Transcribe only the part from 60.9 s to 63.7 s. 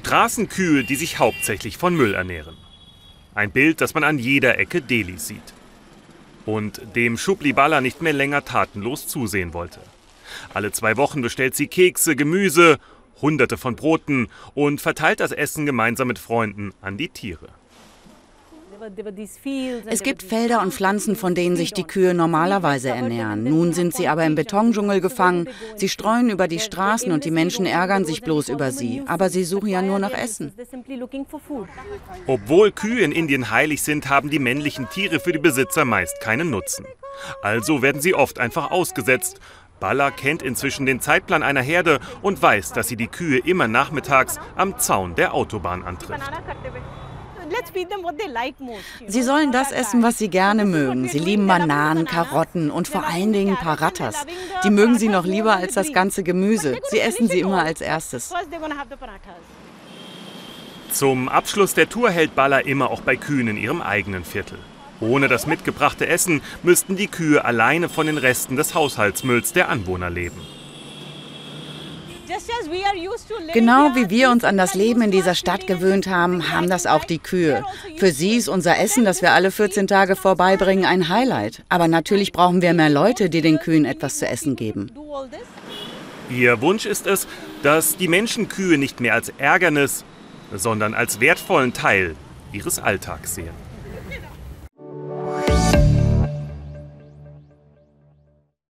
Zum Abschluss der Tour hält Balla immer auch bei Kühen in